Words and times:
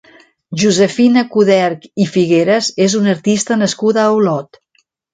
Josefina 0.61 1.23
Coderch 1.35 1.87
i 2.05 2.09
Figueras 2.15 2.73
és 2.89 2.99
una 3.03 3.15
artista 3.17 3.63
nascuda 3.67 4.07
a 4.09 4.11
Olot. 4.21 4.65